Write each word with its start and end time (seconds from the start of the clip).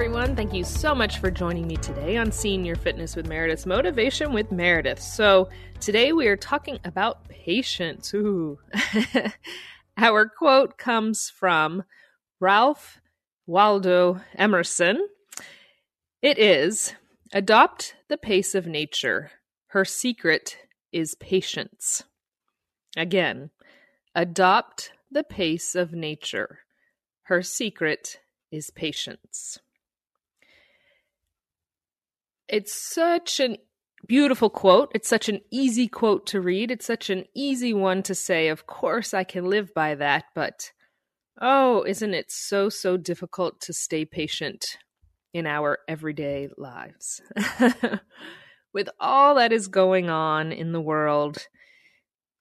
everyone. 0.00 0.36
Thank 0.36 0.54
you 0.54 0.62
so 0.62 0.94
much 0.94 1.18
for 1.18 1.28
joining 1.28 1.66
me 1.66 1.76
today 1.76 2.18
on 2.18 2.30
Senior 2.30 2.76
Fitness 2.76 3.16
with 3.16 3.26
Meredith's 3.26 3.66
Motivation 3.66 4.32
with 4.32 4.52
Meredith. 4.52 5.00
So, 5.00 5.48
today 5.80 6.12
we 6.12 6.28
are 6.28 6.36
talking 6.36 6.78
about 6.84 7.28
patience. 7.28 8.14
Ooh. 8.14 8.60
Our 9.96 10.28
quote 10.28 10.78
comes 10.78 11.30
from 11.30 11.82
Ralph 12.38 13.00
Waldo 13.44 14.20
Emerson. 14.36 15.04
It 16.22 16.38
is 16.38 16.94
Adopt 17.32 17.96
the 18.08 18.18
pace 18.18 18.54
of 18.54 18.68
nature. 18.68 19.32
Her 19.70 19.84
secret 19.84 20.58
is 20.92 21.16
patience. 21.16 22.04
Again, 22.96 23.50
adopt 24.14 24.92
the 25.10 25.24
pace 25.24 25.74
of 25.74 25.92
nature. 25.92 26.60
Her 27.24 27.42
secret 27.42 28.20
is 28.52 28.70
patience. 28.70 29.58
It's 32.48 32.74
such 32.74 33.40
an 33.40 33.58
beautiful 34.06 34.50
quote. 34.50 34.90
It's 34.94 35.08
such 35.08 35.28
an 35.28 35.40
easy 35.50 35.88
quote 35.88 36.26
to 36.28 36.40
read. 36.40 36.70
It's 36.70 36.86
such 36.86 37.10
an 37.10 37.24
easy 37.34 37.74
one 37.74 38.02
to 38.04 38.14
say. 38.14 38.48
Of 38.48 38.66
course, 38.66 39.12
I 39.12 39.24
can 39.24 39.44
live 39.44 39.74
by 39.74 39.94
that, 39.96 40.24
but 40.34 40.72
oh, 41.40 41.84
isn't 41.84 42.14
it 42.14 42.30
so, 42.30 42.68
so 42.68 42.96
difficult 42.96 43.60
to 43.62 43.72
stay 43.72 44.04
patient 44.04 44.78
in 45.32 45.46
our 45.46 45.78
everyday 45.88 46.48
lives? 46.56 47.20
With 48.72 48.88
all 49.00 49.34
that 49.36 49.52
is 49.52 49.68
going 49.68 50.10
on 50.10 50.52
in 50.52 50.72
the 50.72 50.80
world, 50.80 51.46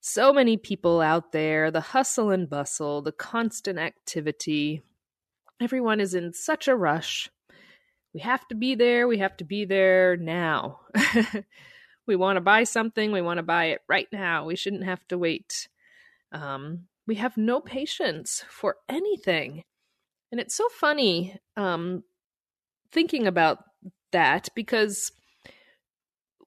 so 0.00 0.32
many 0.32 0.56
people 0.56 1.00
out 1.00 1.32
there, 1.32 1.70
the 1.70 1.80
hustle 1.80 2.30
and 2.30 2.48
bustle, 2.48 3.02
the 3.02 3.12
constant 3.12 3.78
activity, 3.78 4.82
everyone 5.60 6.00
is 6.00 6.14
in 6.14 6.32
such 6.32 6.68
a 6.68 6.76
rush. 6.76 7.28
We 8.16 8.22
have 8.22 8.48
to 8.48 8.54
be 8.54 8.74
there. 8.76 9.06
We 9.06 9.18
have 9.18 9.36
to 9.36 9.44
be 9.44 9.66
there 9.66 10.16
now. 10.16 10.80
we 12.06 12.16
want 12.16 12.38
to 12.38 12.40
buy 12.40 12.64
something. 12.64 13.12
We 13.12 13.20
want 13.20 13.36
to 13.36 13.42
buy 13.42 13.66
it 13.66 13.82
right 13.90 14.08
now. 14.10 14.46
We 14.46 14.56
shouldn't 14.56 14.84
have 14.84 15.06
to 15.08 15.18
wait. 15.18 15.68
Um, 16.32 16.86
we 17.06 17.16
have 17.16 17.36
no 17.36 17.60
patience 17.60 18.42
for 18.48 18.76
anything. 18.88 19.64
And 20.32 20.40
it's 20.40 20.54
so 20.54 20.66
funny 20.70 21.36
um, 21.58 22.04
thinking 22.90 23.26
about 23.26 23.58
that 24.12 24.48
because 24.54 25.12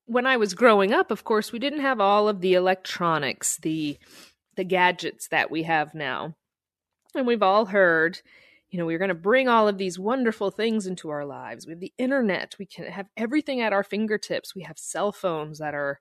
when 0.08 0.26
I 0.26 0.38
was 0.38 0.56
growing 0.56 0.92
up, 0.92 1.12
of 1.12 1.24
course, 1.24 1.52
we 1.52 1.60
didn't 1.60 1.82
have 1.82 2.02
all 2.02 2.28
of 2.28 2.42
the 2.42 2.56
electronics, 2.56 3.58
the 3.58 4.00
the 4.56 4.64
gadgets 4.64 5.28
that 5.28 5.52
we 5.52 5.62
have 5.64 5.94
now. 5.94 6.34
And 7.14 7.28
we've 7.28 7.44
all 7.44 7.68
heard 7.68 8.22
you 8.72 8.78
know, 8.78 8.86
we're 8.86 9.00
going 9.00 9.10
to 9.10 9.16
bring 9.16 9.48
all 9.48 9.68
of 9.68 9.78
these 9.78 9.98
wonderful 9.98 10.52
things 10.52 10.86
into 10.86 11.10
our 11.10 11.26
lives. 11.26 11.66
We 11.66 11.72
have 11.74 11.80
the 11.80 11.94
internet. 11.98 12.56
We 12.60 12.66
can 12.66 12.86
have 12.86 13.08
everything 13.18 13.62
at 13.62 13.74
our 13.74 13.84
fingertips. 13.84 14.54
We 14.54 14.62
have 14.64 14.78
cell 14.78 15.12
phones 15.12 15.58
that 15.60 15.74
are 15.74 16.00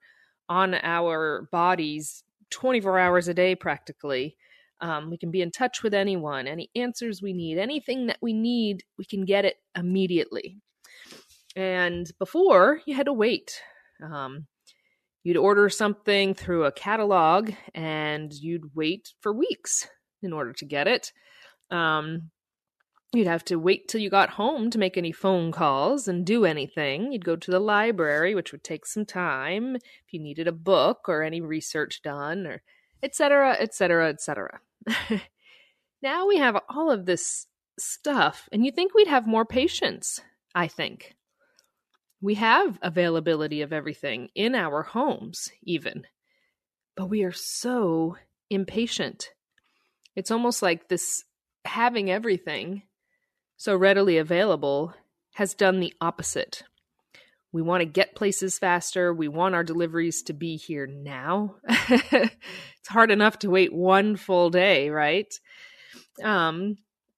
on 0.48 0.74
our 0.74 1.48
bodies 1.50 2.24
24 2.50 2.98
hours 2.98 3.28
a 3.28 3.34
day 3.34 3.54
practically. 3.54 4.36
Um, 4.80 5.10
we 5.10 5.16
can 5.16 5.30
be 5.30 5.42
in 5.42 5.50
touch 5.50 5.82
with 5.82 5.94
anyone, 5.94 6.46
any 6.46 6.70
answers 6.76 7.20
we 7.20 7.32
need, 7.32 7.58
anything 7.58 8.06
that 8.06 8.18
we 8.20 8.32
need, 8.32 8.84
we 8.96 9.04
can 9.04 9.24
get 9.24 9.44
it 9.44 9.56
immediately. 9.76 10.56
And 11.56 12.10
before, 12.18 12.80
you 12.86 12.94
had 12.94 13.06
to 13.06 13.12
wait. 13.12 13.60
Um, 14.02 14.46
you'd 15.24 15.36
order 15.36 15.68
something 15.68 16.34
through 16.34 16.64
a 16.64 16.72
catalog 16.72 17.50
and 17.74 18.32
you'd 18.32 18.74
wait 18.76 19.14
for 19.20 19.32
weeks 19.32 19.88
in 20.22 20.32
order 20.32 20.52
to 20.52 20.64
get 20.64 20.86
it. 20.86 21.12
Um, 21.70 22.30
You'd 23.14 23.26
have 23.26 23.44
to 23.46 23.56
wait 23.56 23.88
till 23.88 24.02
you 24.02 24.10
got 24.10 24.30
home 24.30 24.68
to 24.70 24.78
make 24.78 24.98
any 24.98 25.12
phone 25.12 25.50
calls 25.50 26.08
and 26.08 26.26
do 26.26 26.44
anything. 26.44 27.10
You'd 27.10 27.24
go 27.24 27.36
to 27.36 27.50
the 27.50 27.58
library, 27.58 28.34
which 28.34 28.52
would 28.52 28.62
take 28.62 28.84
some 28.84 29.06
time 29.06 29.76
if 29.76 30.12
you 30.12 30.20
needed 30.20 30.46
a 30.46 30.52
book 30.52 31.08
or 31.08 31.22
any 31.22 31.40
research 31.40 32.02
done, 32.02 32.46
or 32.46 32.62
etc., 33.02 33.56
etc., 33.58 34.10
etc. 34.10 34.60
Now 36.02 36.26
we 36.26 36.36
have 36.36 36.60
all 36.68 36.90
of 36.90 37.06
this 37.06 37.46
stuff, 37.78 38.48
and 38.52 38.64
you 38.64 38.70
think 38.70 38.92
we'd 38.92 39.08
have 39.08 39.26
more 39.26 39.46
patience, 39.46 40.20
I 40.54 40.68
think. 40.68 41.16
We 42.20 42.34
have 42.34 42.78
availability 42.82 43.62
of 43.62 43.72
everything 43.72 44.28
in 44.34 44.54
our 44.54 44.82
homes, 44.82 45.50
even, 45.62 46.04
but 46.94 47.06
we 47.06 47.22
are 47.22 47.32
so 47.32 48.16
impatient. 48.50 49.30
It's 50.14 50.30
almost 50.30 50.60
like 50.60 50.88
this 50.88 51.24
having 51.64 52.10
everything 52.10 52.82
so 53.58 53.76
readily 53.76 54.16
available 54.18 54.94
has 55.34 55.52
done 55.52 55.80
the 55.80 55.92
opposite. 56.00 56.62
We 57.52 57.60
want 57.60 57.80
to 57.80 57.86
get 57.86 58.14
places 58.14 58.58
faster. 58.58 59.12
We 59.12 59.26
want 59.26 59.56
our 59.56 59.64
deliveries 59.64 60.22
to 60.24 60.32
be 60.32 60.56
here 60.56 60.86
now. 60.86 61.56
it's 61.68 62.88
hard 62.88 63.10
enough 63.10 63.40
to 63.40 63.50
wait 63.50 63.72
one 63.72 64.16
full 64.16 64.50
day, 64.50 64.90
right? 64.90 65.32
Um, 66.22 66.76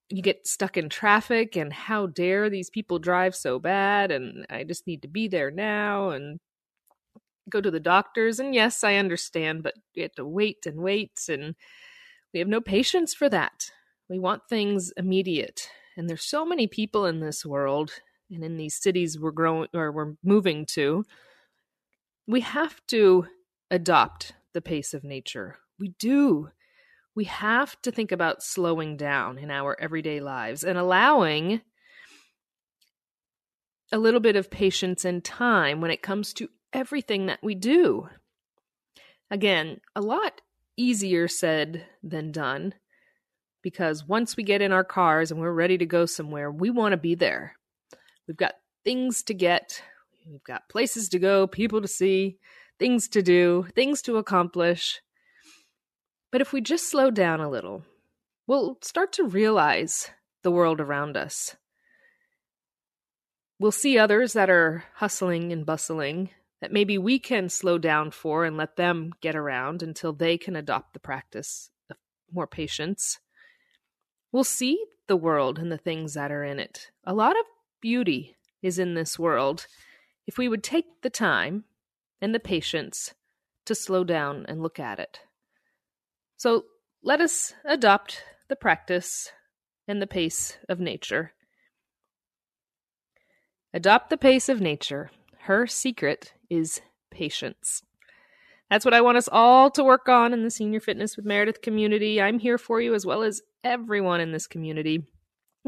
you 0.08 0.22
get 0.22 0.46
stuck 0.46 0.76
in 0.78 0.88
traffic, 0.88 1.56
and 1.56 1.72
how 1.72 2.06
dare 2.06 2.48
these 2.48 2.70
people 2.70 2.98
drive 2.98 3.36
so 3.36 3.58
bad? 3.58 4.10
And 4.10 4.46
I 4.48 4.64
just 4.64 4.86
need 4.86 5.02
to 5.02 5.08
be 5.08 5.28
there 5.28 5.50
now 5.50 6.08
and 6.10 6.40
go 7.50 7.60
to 7.60 7.70
the 7.70 7.80
doctors. 7.80 8.40
And 8.40 8.54
yes, 8.54 8.82
I 8.82 8.94
understand, 8.94 9.62
but 9.62 9.74
you 9.94 10.04
have 10.04 10.14
to 10.14 10.24
wait 10.24 10.64
and 10.64 10.80
wait, 10.80 11.20
and 11.28 11.54
we 12.32 12.38
have 12.38 12.48
no 12.48 12.62
patience 12.62 13.12
for 13.12 13.28
that. 13.28 13.70
We 14.08 14.18
want 14.18 14.48
things 14.48 14.90
immediate 14.96 15.68
and 15.96 16.08
there's 16.08 16.24
so 16.24 16.44
many 16.44 16.66
people 16.66 17.06
in 17.06 17.20
this 17.20 17.44
world 17.44 17.92
and 18.30 18.44
in 18.44 18.56
these 18.56 18.80
cities 18.80 19.18
we're 19.18 19.30
growing 19.30 19.68
or 19.74 19.90
we're 19.90 20.14
moving 20.22 20.66
to. 20.66 21.04
We 22.26 22.40
have 22.40 22.80
to 22.88 23.26
adopt 23.70 24.32
the 24.52 24.60
pace 24.60 24.94
of 24.94 25.04
nature. 25.04 25.56
We 25.78 25.94
do. 25.98 26.50
We 27.14 27.24
have 27.24 27.80
to 27.82 27.90
think 27.90 28.12
about 28.12 28.42
slowing 28.42 28.96
down 28.96 29.38
in 29.38 29.50
our 29.50 29.76
everyday 29.80 30.20
lives 30.20 30.62
and 30.62 30.78
allowing 30.78 31.60
a 33.92 33.98
little 33.98 34.20
bit 34.20 34.36
of 34.36 34.50
patience 34.50 35.04
and 35.04 35.24
time 35.24 35.80
when 35.80 35.90
it 35.90 36.02
comes 36.02 36.32
to 36.34 36.48
everything 36.72 37.26
that 37.26 37.40
we 37.42 37.54
do. 37.56 38.08
Again, 39.30 39.80
a 39.96 40.00
lot 40.00 40.40
easier 40.76 41.26
said 41.28 41.86
than 42.02 42.30
done 42.30 42.74
because 43.62 44.06
once 44.06 44.36
we 44.36 44.42
get 44.42 44.62
in 44.62 44.72
our 44.72 44.84
cars 44.84 45.30
and 45.30 45.40
we're 45.40 45.52
ready 45.52 45.78
to 45.78 45.86
go 45.86 46.06
somewhere, 46.06 46.50
we 46.50 46.70
want 46.70 46.92
to 46.92 46.96
be 46.96 47.14
there. 47.14 47.56
We've 48.26 48.36
got 48.36 48.54
things 48.84 49.22
to 49.24 49.34
get, 49.34 49.82
we've 50.30 50.44
got 50.44 50.68
places 50.68 51.08
to 51.10 51.18
go, 51.18 51.46
people 51.46 51.82
to 51.82 51.88
see, 51.88 52.38
things 52.78 53.08
to 53.08 53.22
do, 53.22 53.66
things 53.74 54.02
to 54.02 54.16
accomplish. 54.16 55.00
But 56.32 56.40
if 56.40 56.52
we 56.52 56.60
just 56.60 56.88
slow 56.88 57.10
down 57.10 57.40
a 57.40 57.50
little, 57.50 57.84
we'll 58.46 58.78
start 58.82 59.12
to 59.14 59.24
realize 59.24 60.10
the 60.42 60.50
world 60.50 60.80
around 60.80 61.16
us. 61.16 61.56
We'll 63.58 63.72
see 63.72 63.98
others 63.98 64.32
that 64.32 64.48
are 64.48 64.84
hustling 64.94 65.52
and 65.52 65.66
bustling 65.66 66.30
that 66.60 66.72
maybe 66.72 66.98
we 66.98 67.18
can 67.18 67.48
slow 67.48 67.78
down 67.78 68.10
for 68.10 68.44
and 68.44 68.56
let 68.56 68.76
them 68.76 69.12
get 69.20 69.36
around 69.36 69.82
until 69.82 70.12
they 70.12 70.38
can 70.38 70.56
adopt 70.56 70.92
the 70.94 71.00
practice 71.00 71.70
of 71.90 71.96
more 72.32 72.46
patience. 72.46 73.18
We'll 74.32 74.44
see 74.44 74.84
the 75.06 75.16
world 75.16 75.58
and 75.58 75.72
the 75.72 75.78
things 75.78 76.14
that 76.14 76.30
are 76.30 76.44
in 76.44 76.58
it. 76.58 76.90
A 77.04 77.14
lot 77.14 77.38
of 77.38 77.44
beauty 77.80 78.36
is 78.62 78.78
in 78.78 78.94
this 78.94 79.18
world 79.18 79.66
if 80.26 80.38
we 80.38 80.48
would 80.48 80.62
take 80.62 81.02
the 81.02 81.10
time 81.10 81.64
and 82.20 82.34
the 82.34 82.40
patience 82.40 83.14
to 83.66 83.74
slow 83.74 84.04
down 84.04 84.46
and 84.48 84.62
look 84.62 84.78
at 84.78 84.98
it. 84.98 85.20
So 86.36 86.64
let 87.02 87.20
us 87.20 87.54
adopt 87.64 88.22
the 88.48 88.56
practice 88.56 89.32
and 89.88 90.00
the 90.00 90.06
pace 90.06 90.58
of 90.68 90.78
nature. 90.78 91.32
Adopt 93.72 94.10
the 94.10 94.16
pace 94.16 94.48
of 94.48 94.60
nature. 94.60 95.10
Her 95.40 95.66
secret 95.66 96.34
is 96.48 96.80
patience. 97.10 97.82
That's 98.70 98.84
what 98.84 98.94
I 98.94 99.00
want 99.00 99.18
us 99.18 99.28
all 99.30 99.70
to 99.72 99.82
work 99.82 100.08
on 100.08 100.32
in 100.32 100.44
the 100.44 100.50
Senior 100.50 100.80
Fitness 100.80 101.16
with 101.16 101.26
Meredith 101.26 101.60
community. 101.62 102.20
I'm 102.20 102.38
here 102.38 102.58
for 102.58 102.80
you 102.80 102.94
as 102.94 103.04
well 103.04 103.22
as 103.22 103.42
everyone 103.64 104.20
in 104.20 104.30
this 104.32 104.46
community. 104.46 105.02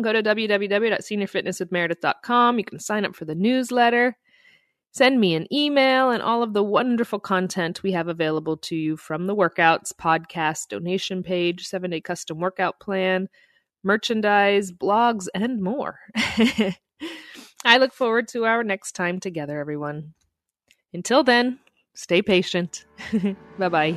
Go 0.01 0.11
to 0.13 0.23
www.seniorfitnesswithmeredith.com. 0.23 2.59
You 2.59 2.65
can 2.65 2.79
sign 2.79 3.05
up 3.05 3.15
for 3.15 3.27
the 3.27 3.35
newsletter, 3.35 4.17
send 4.91 5.21
me 5.21 5.35
an 5.35 5.47
email, 5.53 6.11
and 6.11 6.23
all 6.23 6.43
of 6.43 6.55
the 6.55 6.63
wonderful 6.63 7.21
content 7.21 7.83
we 7.83 7.93
have 7.93 8.09
available 8.09 8.57
to 8.59 8.75
you 8.75 8.97
from 8.97 9.27
the 9.27 9.37
workouts, 9.37 9.93
podcast, 9.93 10.69
donation 10.69 11.23
page, 11.23 11.67
seven 11.67 11.91
day 11.91 12.01
custom 12.01 12.41
workout 12.41 12.81
plan, 12.81 13.29
merchandise, 13.85 14.73
blogs, 14.73 15.27
and 15.35 15.63
more. 15.63 15.99
I 17.65 17.79
look 17.79 17.93
forward 17.93 18.27
to 18.29 18.47
our 18.47 18.65
next 18.65 18.93
time 18.93 19.21
together, 19.21 19.61
everyone. 19.61 20.15
Until 20.95 21.23
then, 21.23 21.59
Stay 21.95 22.23
patient. 22.23 22.87
bye 23.59 23.69
bye. 23.69 23.97